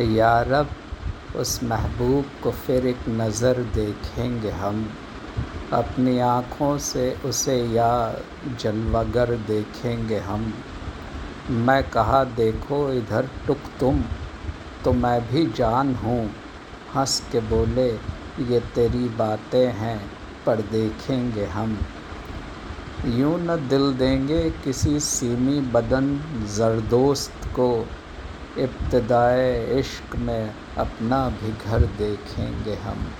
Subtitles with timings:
[0.00, 0.68] या रब,
[1.36, 4.90] उस महबूब को फिर एक नज़र देखेंगे हम।
[5.72, 8.16] अपनी आँखों से उसे या
[8.60, 10.54] जलवागर देखेंगे हम।
[11.50, 14.02] मैं कहा, देखो, इधर टुक तुम
[14.84, 16.30] तो मैं भी जान हूँ।
[16.96, 17.88] हंस के बोले,
[18.40, 20.10] ये तेरी बातें हैं,
[20.46, 21.78] पर देखेंगे हम।
[23.06, 26.20] यूँ न दिल देंगे किसी सीमी बदन
[26.56, 27.86] जरदोस्त को।
[28.58, 33.12] इब्तदाए इश्क में अपना भी घर देखेंगे हम।